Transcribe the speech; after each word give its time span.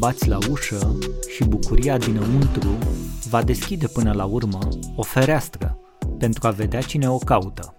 continuă 0.00 0.12
să 0.12 0.26
bați 0.26 0.28
la 0.28 0.52
ușă 0.52 0.98
și 1.34 1.44
bucuria 1.44 1.98
dinăuntru 1.98 2.78
va 3.28 3.42
deschide 3.42 3.86
până 3.86 4.12
la 4.12 4.24
urmă 4.24 4.58
o 4.96 5.02
fereastră 5.02 5.78
pentru 6.18 6.46
a 6.46 6.50
vedea 6.50 6.82
cine 6.82 7.10
o 7.10 7.18
caută. 7.18 7.78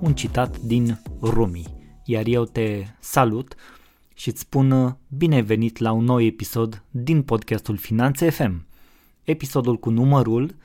Un 0.00 0.14
citat 0.14 0.58
din 0.58 1.00
Rumi, 1.20 1.64
iar 2.04 2.26
eu 2.26 2.44
te 2.44 2.84
salut 3.00 3.54
și 4.14 4.28
îți 4.28 4.40
spun 4.40 4.98
bine 5.08 5.40
venit 5.40 5.78
la 5.78 5.92
un 5.92 6.04
nou 6.04 6.20
episod 6.20 6.82
din 6.90 7.22
podcastul 7.22 7.76
Finanțe 7.76 8.30
FM, 8.30 8.66
episodul 9.22 9.76
cu 9.76 9.90
numărul 9.90 10.56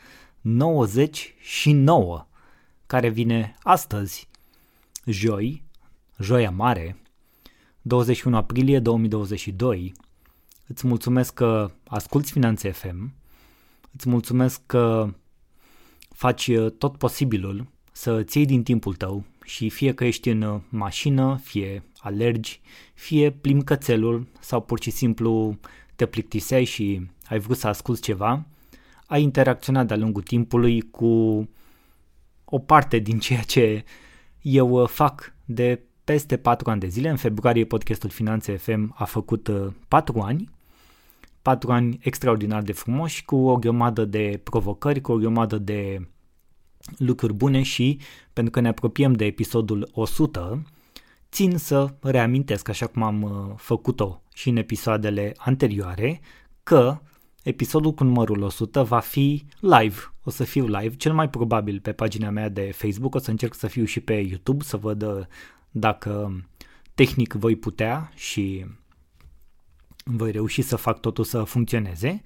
99, 0.42 2.28
care 2.86 3.10
vine 3.10 3.56
astăzi, 3.64 4.30
joi, 5.06 5.64
joia 6.20 6.52
mare, 6.52 6.98
21 7.82 8.36
aprilie 8.36 8.80
2022. 8.80 9.94
Îți 10.72 10.88
mulțumesc 10.88 11.34
că 11.34 11.72
asculti 11.88 12.32
Finanțe 12.32 12.72
FM, 12.72 13.14
îți 13.96 14.10
mulțumesc 14.10 14.62
că 14.66 15.14
faci 16.10 16.48
uh, 16.48 16.72
tot 16.72 16.98
posibilul 16.98 17.68
să 17.92 18.12
îți 18.12 18.38
iei 18.38 18.46
din 18.46 18.64
timpul 18.64 18.96
tău 18.96 19.24
și 19.44 19.70
fie 19.70 19.94
că 19.94 20.06
ești 20.06 20.30
în 20.30 20.42
uh, 20.42 20.62
mașină, 20.70 21.40
fie 21.44 21.84
alergi, 22.00 22.62
fie 22.94 23.32
plimbi 23.32 23.64
cățelul 23.64 24.28
sau 24.40 24.62
pur 24.62 24.82
și 24.82 24.90
simplu 24.90 25.58
te 25.96 26.06
plictiseai 26.06 26.64
și 26.64 27.08
ai 27.26 27.40
vrut 27.40 27.58
să 27.58 27.68
asculți 27.68 28.02
ceva, 28.02 28.46
ai 29.06 29.22
interacționat 29.22 29.88
de-a 29.88 29.98
lungul 29.98 30.22
timpului 30.22 30.82
cu 30.82 31.48
o 32.46 32.60
parte 32.60 32.98
din 33.00 33.20
ceea 33.20 33.42
ce 33.42 33.84
eu 34.42 34.70
uh, 34.82 34.88
fac 34.88 35.34
de 35.46 35.82
peste 36.04 36.38
4 36.38 36.70
ani 36.70 36.80
de 36.80 36.88
zile. 36.88 37.10
În 37.10 37.18
februarie 37.18 37.66
podcastul 37.66 38.10
Finanțe 38.10 38.56
FM 38.56 38.94
a 38.98 39.06
făcut 39.06 39.50
4 39.88 40.18
uh, 40.18 40.24
ani, 40.26 40.58
4 41.50 41.72
ani 41.72 42.00
extraordinar 42.02 42.62
de 42.62 42.72
frumoși, 42.72 43.26
cu 43.26 43.36
o 43.36 43.56
grămadă 43.56 44.06
de 44.06 44.40
provocări, 44.44 45.02
cu 45.02 45.12
o 45.12 45.18
grămadă 45.18 45.58
de 45.58 46.08
lucruri 46.98 47.34
bune 47.34 47.62
și 47.62 48.00
pentru 48.34 48.52
că 48.52 48.60
ne 48.60 48.68
apropiem 48.68 49.14
de 49.14 49.26
episodul 49.26 49.90
100, 49.92 50.62
țin 51.32 51.58
să 51.58 51.94
reamintesc, 52.02 52.70
așa 52.70 52.88
cum 52.88 53.04
am 53.04 53.22
uh, 53.22 53.54
făcut-o 53.56 54.22
și 54.34 54.50
în 54.50 54.58
episoadele 54.58 55.34
anterioare, 55.38 56.20
că 56.64 56.98
episodul 57.44 57.94
cu 57.94 58.04
numărul 58.04 58.42
100 58.42 58.84
va 58.84 59.00
fi 59.00 59.46
live. 59.60 59.96
O 60.24 60.30
să 60.30 60.44
fiu 60.44 60.68
live, 60.68 60.96
cel 60.96 61.14
mai 61.14 61.30
probabil 61.30 61.80
pe 61.80 61.92
pagina 61.92 62.30
mea 62.30 62.50
de 62.50 62.72
Facebook, 62.74 63.16
o 63.16 63.20
să 63.20 63.30
încerc 63.30 63.54
să 63.54 63.68
fiu 63.68 63.86
și 63.86 64.00
pe 64.00 64.14
YouTube, 64.14 64.64
să 64.64 64.78
văd 64.78 65.02
uh, 65.02 65.26
dacă 65.72 66.44
tehnic 66.94 67.34
voi 67.34 67.56
putea 67.56 68.12
și 68.16 68.66
voi 70.18 70.32
reuși 70.32 70.62
să 70.62 70.76
fac 70.76 71.00
totul 71.00 71.24
să 71.24 71.44
funcționeze. 71.44 72.22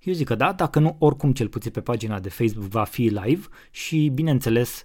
Eu 0.00 0.14
zic 0.14 0.26
că 0.26 0.34
da, 0.34 0.52
dacă 0.52 0.78
nu, 0.78 0.96
oricum 0.98 1.32
cel 1.32 1.48
puțin 1.48 1.70
pe 1.70 1.80
pagina 1.80 2.20
de 2.20 2.28
Facebook 2.28 2.66
va 2.66 2.84
fi 2.84 3.02
live 3.02 3.46
și 3.70 4.08
bineînțeles 4.14 4.84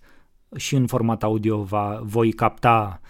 și 0.55 0.75
în 0.75 0.87
format 0.87 1.23
audio 1.23 1.63
va, 1.63 1.99
voi 2.03 2.31
capta 2.31 3.01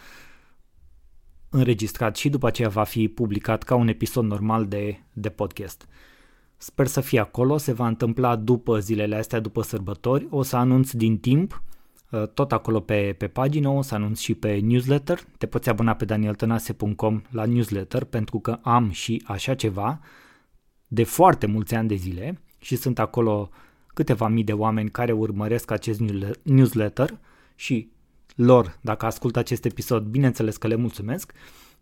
înregistrat 1.49 2.16
și 2.16 2.30
după 2.30 2.47
aceea 2.47 2.69
va 2.69 2.83
fi 2.83 3.08
publicat 3.08 3.63
ca 3.63 3.75
un 3.75 3.88
episod 3.88 4.25
normal 4.25 4.66
de, 4.66 4.99
de 5.13 5.30
podcast. 5.30 5.88
Sper 6.58 6.88
să 6.88 7.02
fie 7.02 7.19
acolo, 7.19 7.58
se 7.58 7.73
va 7.73 7.88
întâmpla 7.88 8.36
după 8.36 8.80
zilele 8.80 9.16
astea, 9.16 9.39
după 9.39 9.61
sărbători, 9.61 10.27
o 10.30 10.41
să 10.41 10.55
anunț 10.55 10.91
din 10.91 11.17
timp 11.17 11.64
Uh, 11.70 11.74
tot 12.33 12.52
acolo 12.52 12.80
pe, 12.80 13.16
pe 13.17 13.27
pagină 13.27 13.70
o 13.70 13.82
să 13.82 13.95
anunț 13.95 14.20
și 14.20 14.33
pe 14.33 14.55
newsletter. 14.55 15.20
Te 15.38 15.45
poți 15.45 15.70
abona 15.70 15.93
pe 15.93 16.05
danieltănase.com 16.05 17.21
la 17.30 17.45
newsletter 17.45 18.04
pentru 18.04 18.39
că 18.39 18.60
am 18.61 18.89
și 18.89 19.23
așa 19.26 19.55
ceva 19.55 19.99
de 20.88 21.04
foarte 21.04 21.45
mulți 21.45 21.76
ani 21.76 21.88
de 21.88 21.95
zile 21.95 22.42
și 22.58 22.76
sunt 22.76 22.99
acolo 22.99 23.49
câteva 23.88 24.27
mii 24.27 24.43
de 24.43 24.54
oameni 24.54 24.89
care 24.89 25.11
urmăresc 25.11 25.71
acest 25.71 26.02
newsletter 26.42 27.17
și 27.55 27.89
lor, 28.36 28.77
dacă 28.82 29.05
ascultă 29.05 29.39
acest 29.39 29.66
episod, 29.66 30.04
bineînțeles 30.04 30.58
că 30.58 30.67
le 30.67 30.76
mulțumesc, 30.76 31.32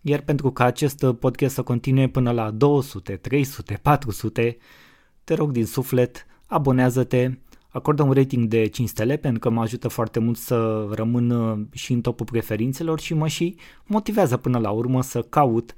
iar 0.02 0.22
pentru 0.22 0.52
ca 0.52 0.64
acest 0.64 1.06
podcast 1.20 1.54
să 1.54 1.64
continue 1.64 2.08
până 2.10 2.32
la 2.32 2.52
200, 2.52 3.16
300, 3.16 3.80
400, 3.82 4.58
te 5.24 5.34
rog 5.34 5.52
din 5.52 5.66
suflet, 5.66 6.26
abonează-te, 6.48 7.32
acordă 7.74 8.04
un 8.04 8.12
rating 8.12 8.48
de 8.48 8.66
5 8.66 8.90
stele 8.90 9.18
pentru 9.18 9.40
că 9.40 9.50
mă 9.50 9.62
ajută 9.62 9.88
foarte 9.88 10.20
mult 10.20 10.38
să 10.38 10.88
rămân 10.92 11.30
uh, 11.30 11.60
și 11.72 11.94
în 11.94 12.02
topul 12.02 12.26
preferințelor 12.26 13.00
și 13.00 13.14
mă 13.14 13.28
și 13.28 13.56
motivează 13.86 14.38
până 14.38 14.58
la 14.58 14.70
urmă 14.70 15.02
să 15.02 15.22
caut 15.22 15.74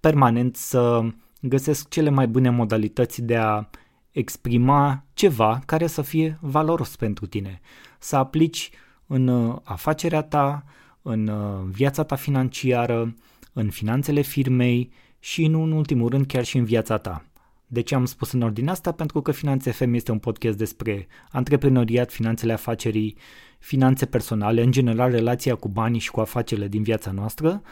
permanent 0.00 0.56
să 0.56 1.04
găsesc 1.40 1.88
cele 1.88 2.10
mai 2.10 2.26
bune 2.26 2.50
modalități 2.50 3.22
de 3.22 3.36
a 3.36 3.64
exprima 4.10 5.04
ceva 5.14 5.62
care 5.66 5.86
să 5.86 6.02
fie 6.02 6.38
valoros 6.40 6.96
pentru 6.96 7.26
tine. 7.26 7.60
Să 7.98 8.16
aplici 8.16 8.70
în 9.06 9.26
uh, 9.28 9.56
afacerea 9.62 10.22
ta, 10.22 10.64
în 11.02 11.26
uh, 11.26 11.64
viața 11.70 12.02
ta 12.02 12.16
financiară, 12.16 13.14
în 13.52 13.70
finanțele 13.70 14.20
firmei 14.20 14.92
și, 15.18 15.44
în 15.44 15.72
ultimul 15.72 16.08
rând, 16.08 16.26
chiar 16.26 16.44
și 16.44 16.56
în 16.56 16.64
viața 16.64 16.98
ta. 16.98 17.24
De 17.72 17.80
ce 17.80 17.94
am 17.94 18.04
spus 18.04 18.32
în 18.32 18.42
ordine 18.42 18.70
asta? 18.70 18.92
Pentru 18.92 19.22
că 19.22 19.32
Finanțe 19.32 19.70
FM 19.70 19.92
este 19.92 20.10
un 20.10 20.18
podcast 20.18 20.58
despre 20.58 21.06
antreprenoriat, 21.30 22.10
finanțele 22.10 22.52
afacerii, 22.52 23.16
finanțe 23.58 24.06
personale, 24.06 24.62
în 24.62 24.70
general 24.70 25.10
relația 25.10 25.54
cu 25.54 25.68
banii 25.68 26.00
și 26.00 26.10
cu 26.10 26.20
afacerile 26.20 26.68
din 26.68 26.82
viața 26.82 27.10
noastră, 27.10 27.62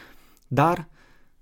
dar 0.48 0.88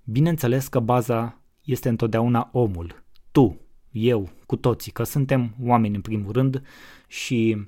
bineînțeles 0.03 0.67
că 0.67 0.79
baza 0.79 1.41
este 1.63 1.89
întotdeauna 1.89 2.49
omul, 2.51 3.03
tu, 3.31 3.59
eu, 3.91 4.29
cu 4.45 4.55
toții, 4.55 4.91
că 4.91 5.03
suntem 5.03 5.55
oameni 5.61 5.95
în 5.95 6.01
primul 6.01 6.31
rând 6.31 6.61
și 7.07 7.67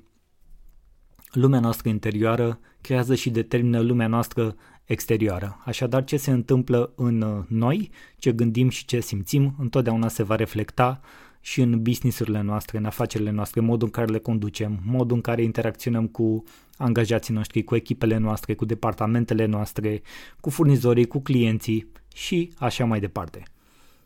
lumea 1.30 1.60
noastră 1.60 1.88
interioară 1.88 2.60
creează 2.80 3.14
și 3.14 3.30
determină 3.30 3.80
lumea 3.80 4.06
noastră 4.06 4.56
exterioară. 4.92 5.58
Așadar, 5.64 6.04
ce 6.04 6.16
se 6.16 6.30
întâmplă 6.30 6.92
în 6.96 7.20
uh, 7.20 7.44
noi, 7.48 7.90
ce 8.18 8.32
gândim 8.32 8.68
și 8.68 8.84
ce 8.84 9.00
simțim, 9.00 9.54
întotdeauna 9.58 10.08
se 10.08 10.22
va 10.22 10.34
reflecta 10.34 11.00
și 11.40 11.60
în 11.60 11.82
businessurile 11.82 12.40
noastre, 12.40 12.78
în 12.78 12.84
afacerile 12.84 13.30
noastre, 13.30 13.60
modul 13.60 13.86
în 13.86 13.92
care 13.92 14.12
le 14.12 14.18
conducem, 14.18 14.80
modul 14.84 15.16
în 15.16 15.22
care 15.22 15.42
interacționăm 15.42 16.06
cu 16.06 16.42
angajații 16.76 17.34
noștri, 17.34 17.64
cu 17.64 17.74
echipele 17.74 18.16
noastre, 18.16 18.54
cu 18.54 18.64
departamentele 18.64 19.46
noastre, 19.46 20.02
cu 20.40 20.50
furnizorii, 20.50 21.06
cu 21.06 21.20
clienții 21.20 21.92
și 22.14 22.52
așa 22.58 22.84
mai 22.84 23.00
departe. 23.00 23.42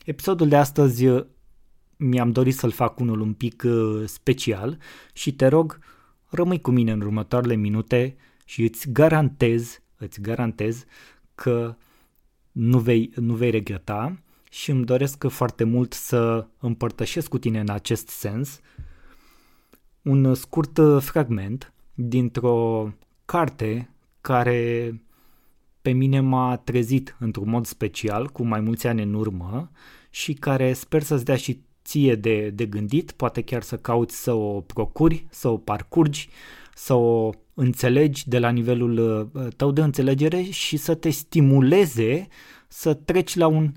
Episodul 0.05 0.49
de 0.49 0.57
astăzi 0.57 1.07
uh, 1.07 1.25
mi-am 1.97 2.33
dorit 2.33 2.55
să-l 2.55 2.71
fac 2.71 3.01
unul 3.01 3.21
un 3.21 3.33
pic 3.33 3.63
uh, 3.67 4.03
special 4.07 4.79
și 5.13 5.35
te 5.35 5.47
rog, 5.47 5.79
rămâi 6.29 6.61
cu 6.61 6.71
mine 6.71 6.93
în 6.93 7.01
următoarele 7.01 7.55
minute 7.55 8.17
și 8.45 8.63
îți 8.63 8.91
garantez 8.91 9.81
îți 9.97 10.21
garantez 10.21 10.85
că 11.35 11.77
nu 12.53 12.79
vei, 12.79 13.11
nu 13.15 13.35
vei 13.35 13.51
regreta 13.51 14.19
și 14.51 14.71
îmi 14.71 14.85
doresc 14.85 15.29
foarte 15.29 15.65
mult 15.65 15.93
să 15.93 16.47
împărtășesc 16.59 17.29
cu 17.29 17.39
tine 17.39 17.61
în 17.61 17.71
acest 17.71 18.09
sens 18.09 18.61
un 20.03 20.35
scurt 20.35 20.81
fragment 20.99 21.73
dintr-o 21.95 22.91
carte 23.25 23.91
care 24.21 24.93
pe 25.83 25.91
mine 25.91 26.21
m-a 26.21 26.57
trezit 26.57 27.17
într-un 27.19 27.49
mod 27.49 27.67
special 27.67 28.29
cu 28.29 28.45
mai 28.45 28.61
mulți 28.61 28.87
ani 28.87 29.03
în 29.03 29.15
urmă 29.15 29.71
și 30.11 30.33
care 30.33 30.73
sper 30.73 31.03
să-ți 31.03 31.25
dea 31.25 31.37
și 31.37 31.61
ție 31.85 32.15
de, 32.15 32.51
de 32.51 32.67
gândit, 32.67 33.13
poate 33.13 33.43
chiar 33.43 33.63
să 33.63 33.77
cauți 33.77 34.23
să 34.23 34.33
o 34.33 34.61
procuri, 34.61 35.27
să 35.31 35.49
o 35.49 35.57
parcurgi, 35.57 36.29
să 36.75 36.95
o 36.95 37.31
înțelegi 37.59 38.29
de 38.29 38.39
la 38.39 38.51
nivelul 38.51 38.99
uh, 39.33 39.47
tău 39.57 39.73
de 39.73 39.81
înțelegere 39.81 40.43
și 40.43 40.77
să 40.77 40.95
te 40.95 41.11
stimuleze 41.11 42.27
să 42.69 42.95
treci 42.95 43.35
la 43.35 43.47
un 43.47 43.73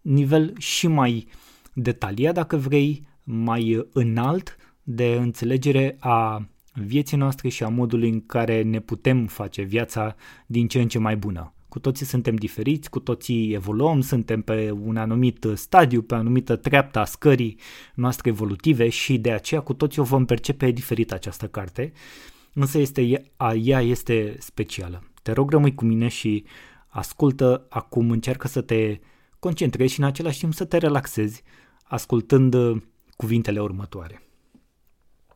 nivel 0.00 0.52
și 0.58 0.86
mai 0.86 1.28
detaliat, 1.72 2.34
dacă 2.34 2.56
vrei, 2.56 3.06
mai 3.22 3.86
înalt 3.92 4.56
de 4.82 5.14
înțelegere 5.20 5.96
a 6.00 6.48
vieții 6.74 7.16
noastre 7.16 7.48
și 7.48 7.62
a 7.62 7.68
modului 7.68 8.08
în 8.08 8.26
care 8.26 8.62
ne 8.62 8.80
putem 8.80 9.26
face 9.26 9.62
viața 9.62 10.16
din 10.46 10.68
ce 10.68 10.80
în 10.80 10.88
ce 10.88 10.98
mai 10.98 11.16
bună. 11.16 11.52
Cu 11.68 11.78
toții 11.78 12.06
suntem 12.06 12.34
diferiți, 12.34 12.90
cu 12.90 13.00
toții 13.00 13.52
evoluăm, 13.52 14.00
suntem 14.00 14.42
pe 14.42 14.70
un 14.70 14.96
anumit 14.96 15.46
stadiu, 15.54 16.02
pe 16.02 16.14
o 16.14 16.16
anumită 16.16 16.56
treaptă 16.56 16.98
a 16.98 17.04
scării 17.04 17.58
noastre 17.94 18.30
evolutive 18.30 18.88
și 18.88 19.18
de 19.18 19.30
aceea 19.30 19.60
cu 19.60 19.74
toții 19.74 20.00
o 20.00 20.04
vom 20.04 20.24
percepe 20.24 20.70
diferit 20.70 21.12
această 21.12 21.46
carte 21.46 21.92
însă 22.52 22.78
este, 22.78 23.30
a, 23.36 23.54
ea 23.54 23.80
este 23.80 24.36
specială. 24.38 25.02
Te 25.22 25.32
rog 25.32 25.50
rămâi 25.50 25.74
cu 25.74 25.84
mine 25.84 26.08
și 26.08 26.44
ascultă 26.86 27.66
acum, 27.68 28.10
încearcă 28.10 28.48
să 28.48 28.60
te 28.60 29.00
concentrezi 29.38 29.92
și 29.92 30.00
în 30.00 30.06
același 30.06 30.38
timp 30.38 30.54
să 30.54 30.64
te 30.64 30.76
relaxezi 30.76 31.42
ascultând 31.84 32.54
uh, 32.54 32.82
cuvintele 33.16 33.60
următoare. 33.60 34.22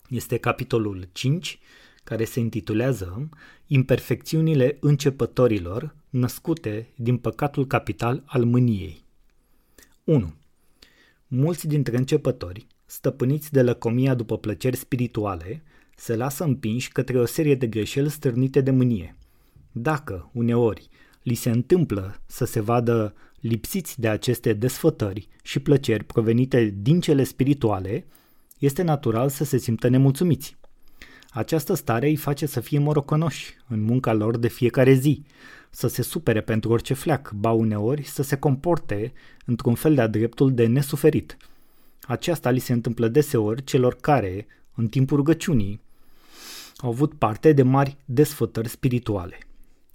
Este 0.09 0.37
capitolul 0.37 1.09
5 1.13 1.59
care 2.05 2.25
se 2.25 2.41
intitulează 2.41 3.29
Imperfecțiunile 3.67 4.77
începătorilor 4.81 5.95
născute 6.11 6.89
din 6.97 7.17
păcatul 7.17 7.67
capital 7.67 8.23
al 8.27 8.45
mâniei. 8.45 9.05
1. 10.05 10.35
Mulți 11.27 11.67
dintre 11.67 11.97
începători, 11.97 12.67
stăpâniți 12.87 13.53
de 13.53 13.63
lăcomia 13.63 14.15
după 14.15 14.39
plăceri 14.39 14.77
spirituale, 14.77 15.63
se 15.97 16.17
lasă 16.17 16.45
împinși 16.45 16.93
către 16.93 17.19
o 17.19 17.25
serie 17.25 17.55
de 17.55 17.67
greșeli 17.67 18.11
stârnite 18.11 18.61
de 18.61 18.71
mânie. 18.71 19.17
Dacă, 19.73 20.31
uneori, 20.33 20.89
li 21.23 21.35
se 21.35 21.51
întâmplă 21.51 22.21
să 22.27 22.45
se 22.45 22.61
vadă 22.61 23.15
lipsiți 23.41 24.01
de 24.01 24.09
aceste 24.09 24.53
desfătări 24.53 25.29
și 25.43 25.59
plăceri 25.59 26.05
provenite 26.05 26.75
din 26.77 27.01
cele 27.01 27.25
spirituale, 27.25 28.07
este 28.59 28.83
natural 28.83 29.29
să 29.29 29.45
se 29.45 29.59
simtă 29.59 29.89
nemulțumiți. 29.89 30.57
Această 31.31 31.75
stare 31.75 32.09
îi 32.09 32.17
face 32.17 32.47
să 32.47 32.61
fie 32.61 32.79
moroconoși 32.79 33.57
în 33.69 33.83
munca 33.83 34.13
lor 34.13 34.37
de 34.37 34.49
fiecare 34.49 34.93
zi, 34.93 35.23
să 35.71 35.89
se 35.89 36.03
supere 36.03 36.41
pentru 36.41 36.71
orice 36.71 36.95
fleac, 36.95 37.33
ba 37.33 37.51
uneori 37.51 38.03
să 38.03 38.23
se 38.23 38.37
comporte 38.37 39.13
într-un 39.45 39.75
fel 39.75 39.95
de-a 39.95 40.07
dreptul 40.07 40.55
de 40.55 40.67
nesuferit. 40.67 41.37
Aceasta 42.03 42.51
li 42.51 42.59
se 42.59 42.73
întâmplă 42.73 43.09
deseori 43.09 43.65
celor 43.65 43.97
care, 44.01 44.47
în 44.75 44.89
timpul 44.89 45.17
rugăciunii, 45.17 45.81
au 46.77 46.89
avut 46.89 47.15
parte 47.15 47.53
de 47.53 47.63
mari 47.63 47.97
desfătări 48.05 48.69
spirituale. 48.69 49.39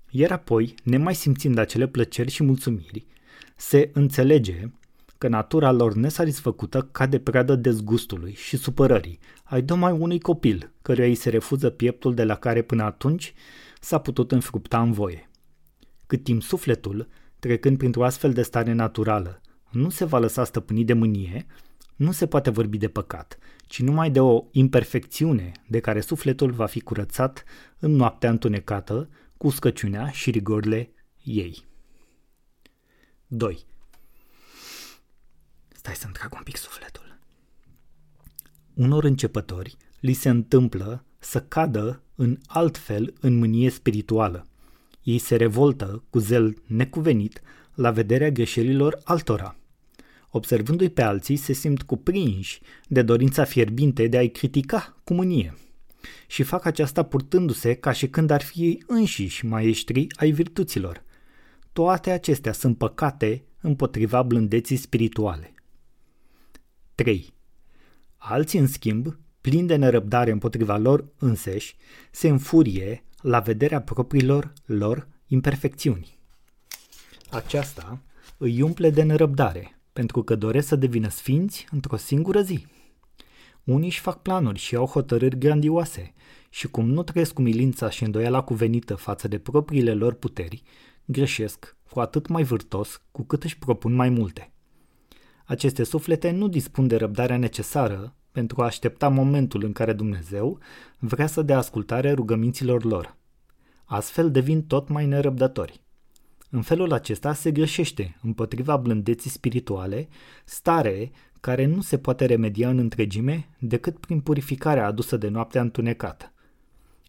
Iar 0.10 0.32
apoi, 0.32 0.76
nemai 0.84 1.16
simțind 1.16 1.58
acele 1.58 1.88
plăceri 1.88 2.32
și 2.32 2.44
mulțumiri, 2.44 3.06
se 3.56 3.90
înțelege 3.94 4.72
că 5.18 5.28
natura 5.28 5.72
lor 5.72 5.94
nesatisfăcută 5.94 6.82
cade 6.92 7.20
pradă 7.20 7.56
dezgustului 7.56 8.34
și 8.34 8.58
supărării 8.58 9.20
ai 9.44 9.62
domai 9.62 9.92
unui 9.92 10.20
copil, 10.20 10.72
căruia 10.82 11.08
îi 11.08 11.16
se 11.16 11.30
refuză 11.30 11.70
pieptul 11.70 12.14
de 12.14 12.24
la 12.24 12.36
care 12.36 12.62
până 12.62 12.84
atunci 12.84 13.34
s-a 13.80 13.98
putut 13.98 14.32
înfrupta 14.32 14.82
în 14.82 14.92
voie. 14.92 15.30
Cât 16.06 16.24
timp 16.24 16.42
sufletul, 16.42 17.08
trecând 17.40 17.78
printr-o 17.78 18.04
astfel 18.04 18.34
de 18.34 18.42
stare 18.42 18.74
naturală, 18.74 19.42
nu 19.72 19.90
se 19.90 20.06
va 20.06 20.20
lăsa 20.20 20.44
stăpânit 20.44 20.86
de 20.86 20.94
mânie, 20.94 21.46
nu 21.98 22.12
se 22.12 22.28
poate 22.28 22.50
vorbi 22.50 22.78
de 22.78 22.88
păcat, 22.88 23.38
ci 23.68 23.82
numai 23.82 24.12
de 24.12 24.20
o 24.20 24.46
imperfecțiune 24.52 25.52
de 25.68 25.80
care 25.80 26.02
sufletul 26.02 26.52
va 26.52 26.66
fi 26.66 26.80
curățat 26.80 27.44
în 27.80 27.92
noaptea 27.92 28.30
întunecată 28.30 29.10
cu 29.38 29.50
scăciunea 29.50 30.10
și 30.10 30.32
rigorile 30.32 30.92
ei. 31.24 31.66
2. 33.28 33.66
Stai 35.74 35.96
să-mi 35.96 36.14
trag 36.14 36.34
un 36.34 36.44
pic 36.44 36.58
sufletul. 36.58 37.20
Unor 38.74 39.04
începători 39.04 39.78
li 40.00 40.14
se 40.14 40.30
întâmplă 40.30 41.06
să 41.20 41.42
cadă 41.42 42.02
în 42.16 42.38
alt 42.46 42.78
fel 42.78 43.14
în 43.20 43.38
mânie 43.38 43.70
spirituală. 43.70 44.48
Ei 45.04 45.18
se 45.18 45.36
revoltă 45.36 46.04
cu 46.10 46.20
zel 46.20 46.62
necuvenit 46.66 47.42
la 47.74 47.92
vederea 47.92 48.30
greșelilor 48.30 49.00
altora. 49.04 49.56
Observându-i 50.30 50.90
pe 50.90 51.02
alții, 51.02 51.36
se 51.36 51.54
simt 51.54 51.82
cuprinși 51.82 52.62
de 52.88 53.02
dorința 53.02 53.44
fierbinte 53.44 54.08
de 54.08 54.18
a-i 54.18 54.30
critica 54.30 54.98
cu 55.04 55.14
mânie. 55.14 55.58
Și 56.28 56.44
fac 56.44 56.66
aceasta 56.66 57.04
purtându-se 57.04 57.74
ca 57.74 57.92
și 57.92 58.10
când 58.10 58.30
ar 58.30 58.42
fi 58.42 58.62
ei 58.62 58.84
înșiși 58.88 59.46
maestrii 59.46 60.12
ai 60.16 60.32
virtuților. 60.32 61.04
Toate 61.74 62.12
acestea 62.12 62.52
sunt 62.52 62.78
păcate 62.78 63.44
împotriva 63.62 64.24
blândeții 64.24 64.76
spirituale. 64.76 65.54
3. 66.96 67.34
Alții, 68.18 68.60
în 68.60 68.68
schimb, 68.68 69.18
plini 69.42 69.68
de 69.68 69.76
nerăbdare 69.76 70.32
împotriva 70.32 70.78
lor 70.78 71.06
înseși, 71.18 71.76
se 72.12 72.28
înfurie 72.28 73.04
la 73.22 73.40
vederea 73.40 73.82
propriilor 73.82 74.54
lor 74.66 75.08
imperfecțiuni. 75.28 76.20
Aceasta 77.30 78.02
îi 78.38 78.62
umple 78.62 78.90
de 78.90 79.04
nerăbdare, 79.04 79.77
pentru 79.98 80.24
că 80.24 80.36
doresc 80.36 80.68
să 80.68 80.76
devină 80.76 81.10
sfinți 81.10 81.68
într-o 81.72 81.96
singură 81.96 82.42
zi. 82.42 82.66
Unii 83.64 83.88
își 83.88 84.00
fac 84.00 84.22
planuri 84.22 84.60
și 84.60 84.76
au 84.76 84.86
hotărâri 84.86 85.38
grandioase 85.38 86.14
și 86.50 86.68
cum 86.68 86.90
nu 86.90 87.04
trăiesc 87.04 87.34
cu 87.34 87.42
milința 87.42 87.90
și 87.90 88.04
îndoiala 88.04 88.42
cuvenită 88.42 88.96
față 88.96 89.28
de 89.28 89.38
propriile 89.38 89.94
lor 89.94 90.14
puteri, 90.14 90.64
greșesc 91.06 91.78
cu 91.92 92.00
atât 92.00 92.28
mai 92.28 92.44
vârtos 92.44 93.02
cu 93.12 93.24
cât 93.24 93.44
își 93.44 93.58
propun 93.58 93.94
mai 93.94 94.10
multe. 94.10 94.52
Aceste 95.46 95.84
suflete 95.84 96.32
nu 96.32 96.48
dispun 96.48 96.88
de 96.88 96.96
răbdarea 96.96 97.38
necesară 97.38 98.16
pentru 98.32 98.62
a 98.62 98.66
aștepta 98.66 99.10
momentul 99.10 99.64
în 99.64 99.72
care 99.72 99.94
Dumnezeu 99.94 100.60
vrea 101.00 101.28
să 101.28 101.42
dea 101.42 101.58
ascultare 101.58 102.12
rugăminților 102.12 102.84
lor. 102.84 103.18
Astfel 103.86 104.32
devin 104.32 104.64
tot 104.64 104.88
mai 104.88 105.06
nerăbdători. 105.06 105.82
În 106.50 106.62
felul 106.62 106.92
acesta 106.92 107.34
se 107.34 107.52
greșește 107.52 108.18
împotriva 108.22 108.78
blândeții 108.78 109.30
spirituale, 109.30 110.08
stare 110.46 111.12
care 111.40 111.66
nu 111.66 111.82
se 111.82 111.98
poate 111.98 112.26
remedia 112.26 112.70
în 112.70 112.78
întregime 112.78 113.50
decât 113.60 113.98
prin 114.00 114.20
purificarea 114.20 114.86
adusă 114.86 115.18
de 115.18 115.28
noaptea 115.28 115.62
întunecată. 115.62 116.34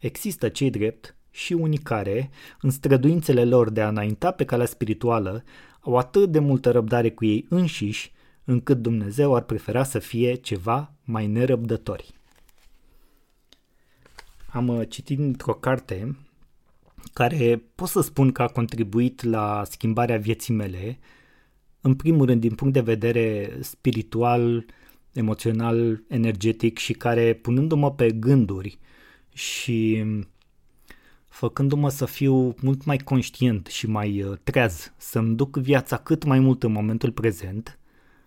Există 0.01 0.49
cei 0.49 0.71
drept 0.71 1.17
și 1.31 1.53
unii 1.53 1.79
care, 1.79 2.31
în 2.61 2.71
străduințele 2.71 3.45
lor 3.45 3.71
de 3.71 3.81
a 3.81 3.89
înainta 3.89 4.31
pe 4.31 4.45
calea 4.45 4.67
spirituală, 4.67 5.45
au 5.81 5.97
atât 5.97 6.31
de 6.31 6.39
multă 6.39 6.71
răbdare 6.71 7.11
cu 7.11 7.25
ei 7.25 7.47
înșiși, 7.49 8.13
încât 8.45 8.79
Dumnezeu 8.79 9.35
ar 9.35 9.43
prefera 9.43 9.85
să 9.85 9.99
fie 9.99 10.35
ceva 10.35 10.93
mai 11.05 11.27
nerăbdători. 11.27 12.15
Am 14.51 14.69
uh, 14.69 14.89
citit 14.89 15.19
într-o 15.19 15.55
carte 15.55 16.17
care 17.13 17.63
pot 17.75 17.89
să 17.89 18.01
spun 18.01 18.33
că 18.33 18.43
a 18.43 18.47
contribuit 18.47 19.23
la 19.23 19.63
schimbarea 19.71 20.19
vieții 20.19 20.55
mele, 20.55 20.99
în 21.81 21.95
primul 21.95 22.27
rând 22.27 22.41
din 22.41 22.55
punct 22.55 22.75
de 22.75 22.81
vedere 22.81 23.57
spiritual, 23.61 24.65
emoțional, 25.13 26.03
energetic 26.09 26.79
și 26.79 26.93
care 26.93 27.33
punându-mă 27.33 27.93
pe 27.93 28.11
gânduri 28.11 28.79
și 29.33 30.05
făcându-mă 31.29 31.89
să 31.89 32.05
fiu 32.05 32.55
mult 32.63 32.85
mai 32.85 32.97
conștient 32.97 33.67
și 33.67 33.87
mai 33.87 34.23
uh, 34.23 34.37
treaz, 34.45 34.93
să-mi 34.97 35.37
duc 35.37 35.57
viața 35.57 35.97
cât 35.97 36.25
mai 36.25 36.39
mult 36.39 36.63
în 36.63 36.73
momentul 36.73 37.13
prezent, 37.13 37.79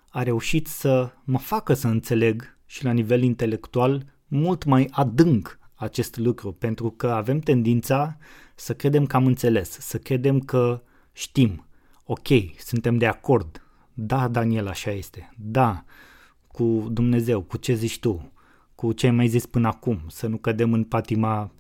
a 0.10 0.24
reușit 0.24 0.68
să 0.68 1.12
mă 1.24 1.38
facă 1.38 1.73
să 1.73 1.88
înțeleg 1.88 2.57
și 2.66 2.83
la 2.83 2.92
nivel 2.92 3.21
intelectual 3.21 4.06
mult 4.28 4.64
mai 4.64 4.88
adânc 4.92 5.59
acest 5.76 6.18
lucru, 6.18 6.52
pentru 6.52 6.90
că 6.90 7.07
avem 7.07 7.40
tendința 7.40 8.18
să 8.61 8.73
credem 8.73 9.06
că 9.06 9.15
am 9.15 9.25
înțeles, 9.25 9.69
să 9.80 9.97
credem 9.97 10.39
că 10.39 10.81
știm, 11.11 11.65
ok, 12.03 12.27
suntem 12.57 12.97
de 12.97 13.07
acord, 13.07 13.63
da, 13.94 14.27
Daniel, 14.27 14.68
așa 14.68 14.91
este, 14.91 15.33
da, 15.37 15.83
cu 16.47 16.87
Dumnezeu, 16.91 17.41
cu 17.41 17.57
ce 17.57 17.73
zici 17.73 17.99
tu, 17.99 18.31
cu 18.75 18.91
ce 18.91 19.06
ai 19.06 19.11
mai 19.11 19.27
zis 19.27 19.45
până 19.45 19.68
acum, 19.68 20.01
să 20.07 20.27
nu 20.27 20.37
cădem 20.37 20.73
în 20.73 20.83
patima 20.83 21.51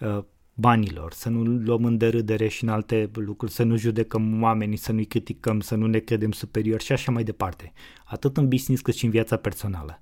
uh, 0.00 0.18
banilor, 0.54 1.12
să 1.12 1.28
nu 1.28 1.42
luăm 1.42 1.84
în 1.84 1.96
derâdere 1.96 2.48
și 2.48 2.64
în 2.64 2.70
alte 2.70 3.10
lucruri, 3.12 3.52
să 3.52 3.62
nu 3.62 3.76
judecăm 3.76 4.42
oamenii, 4.42 4.76
să 4.76 4.92
nu-i 4.92 5.04
criticăm, 5.04 5.60
să 5.60 5.74
nu 5.74 5.86
ne 5.86 5.98
credem 5.98 6.32
superior 6.32 6.80
și 6.80 6.92
așa 6.92 7.12
mai 7.12 7.24
departe. 7.24 7.72
Atât 8.04 8.36
în 8.36 8.48
business 8.48 8.82
cât 8.82 8.94
și 8.94 9.04
în 9.04 9.10
viața 9.10 9.36
personală. 9.36 10.00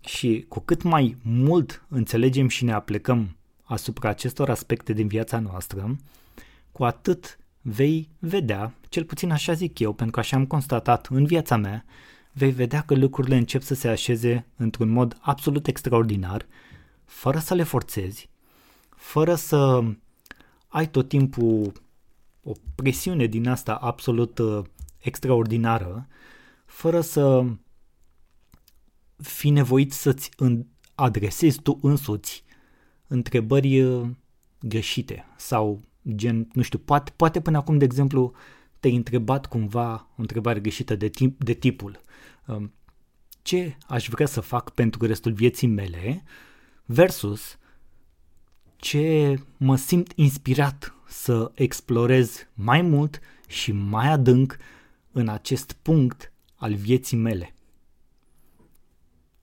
Și 0.00 0.44
cu 0.48 0.60
cât 0.60 0.82
mai 0.82 1.16
mult 1.22 1.86
înțelegem 1.88 2.48
și 2.48 2.64
ne 2.64 2.72
aplecăm 2.72 3.36
asupra 3.64 4.08
acestor 4.08 4.50
aspecte 4.50 4.92
din 4.92 5.06
viața 5.06 5.38
noastră, 5.38 5.96
cu 6.72 6.84
atât 6.84 7.38
vei 7.60 8.08
vedea, 8.18 8.74
cel 8.88 9.04
puțin 9.04 9.30
așa 9.30 9.52
zic 9.52 9.78
eu, 9.78 9.92
pentru 9.92 10.14
că 10.14 10.20
așa 10.20 10.36
am 10.36 10.46
constatat 10.46 11.06
în 11.06 11.24
viața 11.24 11.56
mea, 11.56 11.84
vei 12.32 12.50
vedea 12.50 12.80
că 12.82 12.94
lucrurile 12.94 13.36
încep 13.36 13.62
să 13.62 13.74
se 13.74 13.88
așeze 13.88 14.46
într-un 14.56 14.88
mod 14.88 15.16
absolut 15.20 15.66
extraordinar, 15.66 16.46
fără 17.04 17.38
să 17.38 17.54
le 17.54 17.62
forțezi, 17.62 18.30
fără 18.96 19.34
să 19.34 19.84
ai 20.68 20.88
tot 20.88 21.08
timpul 21.08 21.72
o 22.42 22.52
presiune 22.74 23.26
din 23.26 23.48
asta 23.48 23.74
absolut 23.74 24.38
uh, 24.38 24.64
extraordinară, 24.98 26.08
fără 26.66 27.00
să 27.00 27.44
fi 29.16 29.50
nevoit 29.50 29.92
să-ți 29.92 30.30
adresezi 30.94 31.60
tu 31.60 31.78
însuți 31.82 32.43
întrebări 33.06 33.82
uh, 33.82 34.08
greșite 34.60 35.24
sau 35.36 35.80
gen, 36.14 36.48
nu 36.52 36.62
știu, 36.62 36.78
poate, 36.78 37.12
poate 37.16 37.40
până 37.40 37.56
acum, 37.56 37.78
de 37.78 37.84
exemplu, 37.84 38.32
te-ai 38.80 38.94
întrebat 38.94 39.46
cumva 39.46 39.94
o 39.94 40.20
întrebare 40.20 40.60
greșită 40.60 40.96
de, 40.96 41.08
tip, 41.08 41.44
de 41.44 41.52
tipul 41.52 42.00
um, 42.46 42.72
ce 43.42 43.76
aș 43.86 44.08
vrea 44.08 44.26
să 44.26 44.40
fac 44.40 44.70
pentru 44.70 45.06
restul 45.06 45.32
vieții 45.32 45.66
mele 45.66 46.22
versus 46.84 47.58
ce 48.76 49.38
mă 49.56 49.76
simt 49.76 50.12
inspirat 50.14 50.94
să 51.08 51.50
explorez 51.54 52.46
mai 52.54 52.82
mult 52.82 53.20
și 53.46 53.72
mai 53.72 54.08
adânc 54.08 54.56
în 55.12 55.28
acest 55.28 55.72
punct 55.72 56.32
al 56.54 56.74
vieții 56.74 57.16
mele. 57.16 57.54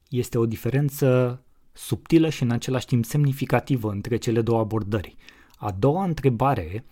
Este 0.10 0.38
o 0.38 0.46
diferență 0.46 1.42
subtilă 1.74 2.30
și 2.30 2.44
în 2.44 2.52
același 2.52 2.86
timp 2.86 3.06
semnificativă 3.06 3.92
între 3.92 4.18
cele 4.18 4.42
două 4.42 4.60
abordări. 4.60 5.16
A 5.56 5.72
doua 5.72 6.04
întrebare 6.04 6.86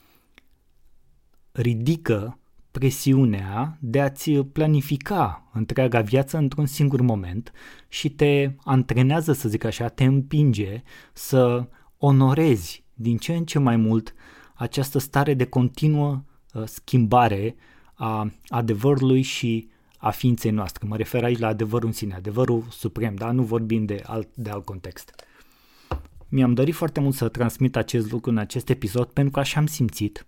ridică 1.52 2.40
presiunea 2.72 3.78
de 3.80 4.02
a-ți 4.02 4.32
planifica 4.32 5.50
întreaga 5.54 6.02
viață 6.02 6.38
într-un 6.38 6.66
singur 6.66 7.02
moment 7.02 7.52
și 7.88 8.10
te 8.10 8.52
antrenează, 8.64 9.34
să 9.34 9.50
zic 9.50 9.64
așa, 9.64 9.88
te 9.88 10.04
împinge 10.04 10.84
să 11.14 11.68
onorezi 11.98 12.84
din 12.94 13.18
ce 13.18 13.36
în 13.36 13.46
ce 13.46 13.60
mai 13.60 13.76
mult 13.76 14.14
această 14.54 15.00
stare 15.00 15.34
de 15.34 15.46
continuă 15.46 16.24
uh, 16.54 16.64
schimbare 16.66 17.56
a 17.94 18.32
adevărului 18.48 19.22
și 19.22 19.70
a 20.02 20.10
ființei 20.10 20.52
noastre. 20.52 20.88
Mă 20.88 20.98
refer 20.98 21.24
aici 21.24 21.40
la 21.40 21.48
adevărul 21.48 21.88
în 21.88 21.94
sine, 21.94 22.14
adevărul 22.14 22.64
suprem, 22.70 23.16
da? 23.16 23.32
nu 23.32 23.44
vorbim 23.44 23.86
de 23.86 24.02
alt, 24.06 24.36
de 24.36 24.50
alt 24.50 24.66
context. 24.66 25.16
Mi-am 26.28 26.54
dorit 26.54 26.74
foarte 26.74 27.00
mult 27.00 27.16
să 27.16 27.28
transmit 27.28 27.76
acest 27.76 28.12
lucru 28.12 28.30
în 28.30 28.38
acest 28.38 28.70
episod 28.70 29.08
pentru 29.08 29.32
că 29.32 29.40
așa 29.40 29.60
am 29.60 29.66
simțit 29.66 30.26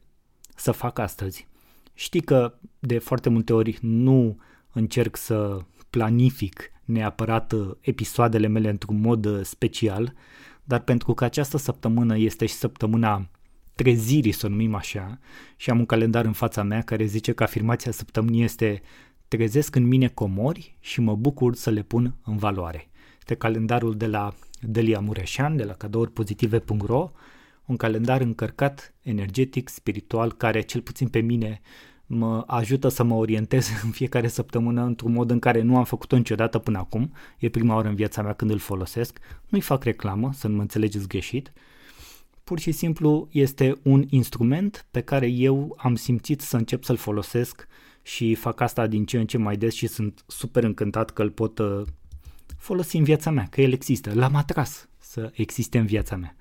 să 0.55 0.71
fac 0.71 0.99
astăzi. 0.99 1.47
Știi 1.93 2.21
că 2.21 2.53
de 2.79 2.97
foarte 2.97 3.29
multe 3.29 3.53
ori 3.53 3.77
nu 3.81 4.37
încerc 4.71 5.17
să 5.17 5.59
planific 5.89 6.71
neapărat 6.85 7.51
uh, 7.51 7.71
episoadele 7.81 8.47
mele 8.47 8.69
într-un 8.69 8.99
mod 8.99 9.25
uh, 9.25 9.39
special, 9.43 10.13
dar 10.63 10.79
pentru 10.79 11.13
că 11.13 11.23
această 11.23 11.57
săptămână 11.57 12.17
este 12.17 12.45
și 12.45 12.53
săptămâna 12.53 13.29
trezirii, 13.75 14.31
să 14.31 14.45
o 14.45 14.49
numim 14.49 14.75
așa, 14.75 15.19
și 15.55 15.69
am 15.69 15.79
un 15.79 15.85
calendar 15.85 16.25
în 16.25 16.33
fața 16.33 16.63
mea 16.63 16.81
care 16.81 17.05
zice 17.05 17.31
că 17.31 17.43
afirmația 17.43 17.91
săptămânii 17.91 18.43
este 18.43 18.81
trezesc 19.38 19.75
în 19.75 19.88
mine 19.88 20.07
comori 20.07 20.77
și 20.79 21.01
mă 21.01 21.15
bucur 21.15 21.55
să 21.55 21.69
le 21.69 21.81
pun 21.81 22.15
în 22.23 22.38
valoare. 22.38 22.89
Este 23.19 23.35
calendarul 23.35 23.97
de 23.97 24.07
la 24.07 24.33
Delia 24.61 25.00
Mureșan, 25.00 25.55
de 25.55 25.63
la 25.63 25.73
cadouripozitive.ro, 25.73 27.11
un 27.65 27.77
calendar 27.77 28.21
încărcat 28.21 28.93
energetic, 29.01 29.69
spiritual, 29.69 30.33
care 30.33 30.61
cel 30.61 30.81
puțin 30.81 31.07
pe 31.07 31.19
mine 31.19 31.61
mă 32.05 32.43
ajută 32.47 32.88
să 32.88 33.03
mă 33.03 33.15
orientez 33.15 33.69
în 33.83 33.89
fiecare 33.89 34.27
săptămână 34.27 34.83
într-un 34.83 35.11
mod 35.11 35.31
în 35.31 35.39
care 35.39 35.61
nu 35.61 35.77
am 35.77 35.83
făcut-o 35.83 36.15
niciodată 36.15 36.59
până 36.59 36.77
acum. 36.77 37.13
E 37.39 37.50
prima 37.50 37.75
oară 37.75 37.88
în 37.88 37.95
viața 37.95 38.21
mea 38.21 38.33
când 38.33 38.51
îl 38.51 38.59
folosesc. 38.59 39.19
Nu-i 39.47 39.61
fac 39.61 39.83
reclamă, 39.83 40.29
să 40.33 40.47
nu 40.47 40.55
mă 40.55 40.61
înțelegeți 40.61 41.07
greșit. 41.07 41.53
Pur 42.43 42.59
și 42.59 42.71
simplu 42.71 43.27
este 43.31 43.79
un 43.83 44.05
instrument 44.09 44.85
pe 44.91 45.01
care 45.01 45.27
eu 45.27 45.75
am 45.77 45.95
simțit 45.95 46.41
să 46.41 46.57
încep 46.57 46.83
să-l 46.83 46.97
folosesc 46.97 47.67
și 48.01 48.36
fac 48.36 48.60
asta 48.60 48.88
din 48.88 49.05
ce 49.05 49.20
în 49.20 49.25
ce 49.25 49.38
mai 49.38 49.58
des 49.58 49.74
și 49.74 49.88
sunt 49.88 50.24
super 50.27 50.63
încântat 50.63 51.10
că 51.10 51.22
îl 51.22 51.29
pot 51.29 51.60
uh, 51.60 51.81
folosi 52.58 52.98
în 52.98 53.03
viața 53.03 53.31
mea, 53.31 53.48
că 53.50 53.62
el 53.62 53.72
există. 53.72 54.13
L-am 54.13 54.36
atras 54.36 54.89
să 54.98 55.31
existe 55.34 55.77
în 55.77 55.86
viața 55.86 56.15
mea. 56.15 56.36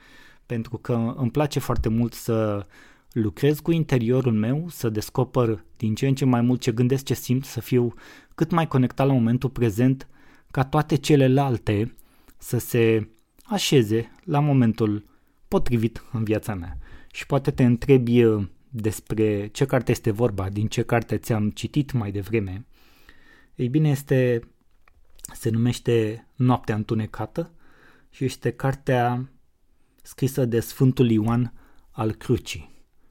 Pentru 0.47 0.77
că 0.77 1.15
îmi 1.17 1.31
place 1.31 1.59
foarte 1.59 1.89
mult 1.89 2.13
să 2.13 2.67
lucrez 3.13 3.61
cu 3.61 3.71
interiorul 3.71 4.33
meu, 4.33 4.67
să 4.69 4.89
descoper 4.89 5.65
din 5.77 5.95
ce 5.95 6.07
în 6.07 6.15
ce 6.15 6.25
mai 6.25 6.41
mult 6.41 6.61
ce 6.61 6.73
gândesc, 6.73 7.05
ce 7.05 7.15
simt, 7.15 7.45
să 7.45 7.61
fiu 7.61 7.95
cât 8.35 8.51
mai 8.51 8.69
conectat 8.69 9.07
la 9.07 9.13
momentul 9.13 9.51
prezent, 9.51 10.09
ca 10.51 10.65
toate 10.65 10.97
celelalte 10.97 11.95
să 12.39 12.59
se 12.59 13.09
așeze 13.45 14.13
la 14.25 14.41
momentul 14.41 15.05
potrivit 15.49 16.05
în 16.13 16.25
viața 16.25 16.55
mea. 16.55 16.79
Și 17.13 17.27
poate 17.27 17.51
te 17.51 17.65
întrebi 17.65 18.25
uh, 18.25 18.47
despre 18.71 19.47
ce 19.47 19.65
carte 19.65 19.91
este 19.91 20.11
vorba, 20.11 20.49
din 20.49 20.67
ce 20.67 20.83
carte 20.83 21.19
ți-am 21.19 21.51
citit 21.51 21.93
mai 21.93 22.13
devreme. 22.13 22.67
Ei 23.55 23.69
bine, 23.69 23.89
este, 23.89 24.49
se 25.35 25.51
numește 25.51 26.27
Noaptea 26.37 26.75
întunecată 26.75 27.51
și 28.11 28.25
este 28.25 28.51
cartea 28.51 29.31
scrisă 30.03 30.45
de 30.45 30.61
Sfântul 30.61 31.11
Ioan 31.11 31.53
al 31.91 32.13
Crucii. 32.13 32.71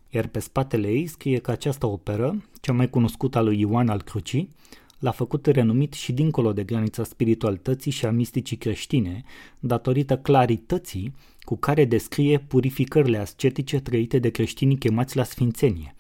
Iar 0.09 0.27
pe 0.27 0.39
spatele 0.39 0.87
ei 0.87 1.07
scrie 1.07 1.39
că 1.39 1.51
această 1.51 1.85
operă, 1.85 2.43
cea 2.61 2.73
mai 2.73 2.89
cunoscută 2.89 3.37
a 3.37 3.41
lui 3.41 3.59
Ioan 3.59 3.89
al 3.89 4.01
Crucii, 4.01 4.55
l-a 4.99 5.11
făcut 5.11 5.45
renumit 5.45 5.93
și 5.93 6.13
dincolo 6.13 6.53
de 6.53 6.63
granița 6.63 7.03
spiritualității 7.03 7.91
și 7.91 8.05
a 8.05 8.11
misticii 8.11 8.57
creștine, 8.57 9.23
datorită 9.59 10.17
clarității 10.17 11.13
cu 11.49 11.57
care 11.57 11.85
descrie 11.85 12.37
purificările 12.37 13.17
ascetice 13.17 13.79
trăite 13.79 14.19
de 14.19 14.29
creștinii 14.29 14.77
chemați 14.77 15.15
la 15.15 15.23
sfințenie. 15.23 15.95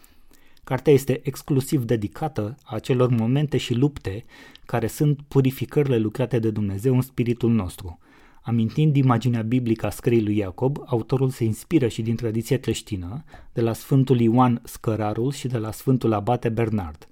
Cartea 0.63 0.93
este 0.93 1.19
exclusiv 1.23 1.83
dedicată 1.83 2.57
acelor 2.65 3.09
momente 3.09 3.57
și 3.57 3.73
lupte 3.73 4.25
care 4.65 4.87
sunt 4.87 5.19
purificările 5.27 5.97
lucrate 5.97 6.39
de 6.39 6.49
Dumnezeu 6.49 6.95
în 6.95 7.01
spiritul 7.01 7.51
nostru. 7.51 7.99
Amintind 8.41 8.95
imaginea 8.95 9.41
biblică 9.41 9.85
a 9.85 9.89
scrii 9.89 10.23
lui 10.23 10.37
Iacob, 10.37 10.77
autorul 10.85 11.29
se 11.29 11.43
inspiră 11.43 11.87
și 11.87 12.01
din 12.01 12.15
tradiția 12.15 12.59
creștină, 12.59 13.23
de 13.53 13.61
la 13.61 13.73
Sfântul 13.73 14.19
Ioan 14.19 14.61
Scărarul 14.63 15.31
și 15.31 15.47
de 15.47 15.57
la 15.57 15.71
Sfântul 15.71 16.13
Abate 16.13 16.49
Bernard. 16.49 17.07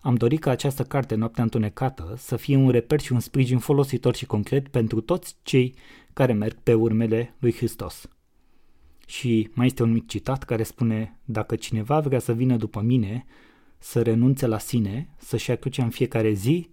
Am 0.00 0.14
dorit 0.14 0.40
ca 0.40 0.50
această 0.50 0.82
carte, 0.82 1.14
Noaptea 1.14 1.42
Întunecată, 1.42 2.14
să 2.16 2.36
fie 2.36 2.56
un 2.56 2.70
reper 2.70 3.00
și 3.00 3.12
un 3.12 3.20
sprijin 3.20 3.58
folositor 3.58 4.14
și 4.14 4.26
concret 4.26 4.68
pentru 4.68 5.00
toți 5.00 5.36
cei 5.42 5.74
care 6.18 6.32
merg 6.32 6.58
pe 6.62 6.74
urmele 6.74 7.34
lui 7.38 7.52
Hristos. 7.52 8.08
Și 9.06 9.50
mai 9.54 9.66
este 9.66 9.82
un 9.82 9.92
mic 9.92 10.06
citat 10.06 10.44
care 10.44 10.62
spune, 10.62 11.18
dacă 11.24 11.56
cineva 11.56 12.00
vrea 12.00 12.18
să 12.18 12.32
vină 12.32 12.56
după 12.56 12.80
mine, 12.80 13.24
să 13.78 14.02
renunțe 14.02 14.46
la 14.46 14.58
sine, 14.58 15.14
să-și 15.18 15.50
acuce 15.50 15.80
în 15.80 15.90
fiecare 15.90 16.32
zi 16.32 16.70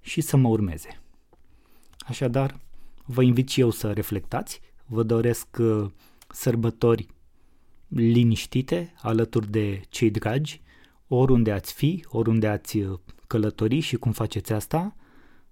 și 0.00 0.20
să 0.20 0.36
mă 0.36 0.48
urmeze. 0.48 1.00
Așadar, 1.98 2.60
vă 3.04 3.22
invit 3.22 3.48
și 3.48 3.60
eu 3.60 3.70
să 3.70 3.92
reflectați, 3.92 4.60
vă 4.86 5.02
doresc 5.02 5.56
uh, 5.58 5.90
sărbători 6.28 7.06
liniștite 7.88 8.94
alături 9.02 9.50
de 9.50 9.80
cei 9.88 10.10
dragi, 10.10 10.62
oriunde 11.08 11.52
ați 11.52 11.72
fi, 11.72 12.04
oriunde 12.08 12.48
ați 12.48 12.78
uh, 12.78 12.98
călători 13.26 13.80
și 13.80 13.96
cum 13.96 14.12
faceți 14.12 14.52
asta, 14.52 14.96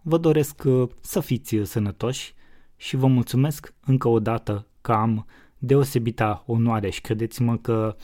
vă 0.02 0.18
doresc 0.18 0.62
uh, 0.64 0.88
să 1.00 1.20
fiți 1.20 1.56
sănătoși 1.62 2.34
și 2.76 2.96
vă 2.96 3.06
mulțumesc 3.06 3.74
încă 3.84 4.08
o 4.08 4.20
dată 4.20 4.66
că 4.80 4.92
am 4.92 5.26
deosebita 5.58 6.44
onoare 6.46 6.90
și 6.90 7.00
credeți-mă 7.00 7.56
că 7.56 7.96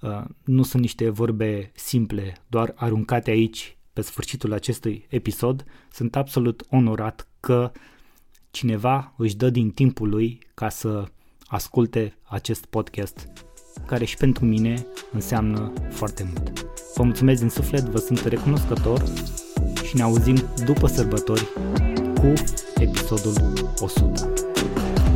uh, 0.00 0.24
nu 0.44 0.62
sunt 0.62 0.82
niște 0.82 1.08
vorbe 1.08 1.70
simple, 1.74 2.36
doar 2.46 2.72
aruncate 2.76 3.30
aici 3.30 3.76
pe 3.92 4.00
sfârșitul 4.00 4.52
acestui 4.52 5.06
episod. 5.08 5.64
Sunt 5.92 6.16
absolut 6.16 6.66
onorat 6.70 7.28
că 7.40 7.72
cineva 8.50 9.14
își 9.16 9.36
dă 9.36 9.50
din 9.50 9.70
timpul 9.70 10.08
lui 10.08 10.38
ca 10.54 10.68
să 10.68 11.04
asculte 11.46 12.18
acest 12.22 12.64
podcast, 12.64 13.28
care 13.86 14.04
și 14.04 14.16
pentru 14.16 14.44
mine 14.44 14.86
înseamnă 15.12 15.72
foarte 15.90 16.22
mult. 16.22 16.66
Vă 16.94 17.02
mulțumesc 17.02 17.40
din 17.40 17.50
suflet, 17.50 17.82
vă 17.82 17.98
sunt 17.98 18.18
recunoscător 18.18 19.02
și 19.84 19.96
ne 19.96 20.02
auzim 20.02 20.36
după 20.64 20.86
sărbători 20.86 21.48
cu 22.20 22.32
episodul 22.78 23.70
100. 23.80 24.32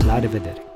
La 0.07 0.19
revedere! 0.19 0.70